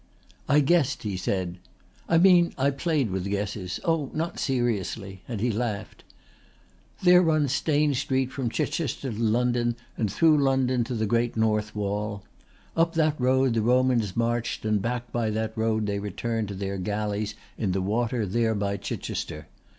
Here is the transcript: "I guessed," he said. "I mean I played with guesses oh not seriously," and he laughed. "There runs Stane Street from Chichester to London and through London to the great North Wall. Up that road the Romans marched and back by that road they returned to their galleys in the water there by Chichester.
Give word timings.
"I 0.49 0.61
guessed," 0.61 1.03
he 1.03 1.15
said. 1.15 1.59
"I 2.09 2.17
mean 2.17 2.55
I 2.57 2.71
played 2.71 3.11
with 3.11 3.29
guesses 3.29 3.79
oh 3.85 4.09
not 4.15 4.39
seriously," 4.39 5.21
and 5.27 5.39
he 5.39 5.51
laughed. 5.51 6.03
"There 7.03 7.21
runs 7.21 7.51
Stane 7.51 7.93
Street 7.93 8.31
from 8.31 8.49
Chichester 8.49 9.11
to 9.13 9.19
London 9.21 9.75
and 9.95 10.11
through 10.11 10.39
London 10.41 10.83
to 10.85 10.95
the 10.95 11.05
great 11.05 11.37
North 11.37 11.75
Wall. 11.75 12.23
Up 12.75 12.95
that 12.95 13.21
road 13.21 13.53
the 13.53 13.61
Romans 13.61 14.17
marched 14.17 14.65
and 14.65 14.81
back 14.81 15.11
by 15.11 15.29
that 15.29 15.55
road 15.55 15.85
they 15.85 15.99
returned 15.99 16.47
to 16.47 16.55
their 16.55 16.79
galleys 16.79 17.35
in 17.55 17.71
the 17.71 17.79
water 17.79 18.25
there 18.25 18.55
by 18.55 18.77
Chichester. 18.77 19.45